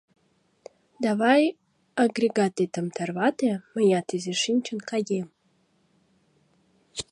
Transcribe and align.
Давай, 1.05 1.43
агрегатетым 2.03 2.85
тарвате, 2.95 3.49
мыят 3.73 4.07
изиш 4.15 4.39
шинчын 4.43 4.79
каем. 4.89 5.27